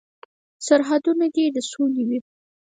سرحدونه 0.65 1.25
دې 1.35 1.45
د 1.55 1.57
سولې 1.71 2.03
وي. 2.07 2.19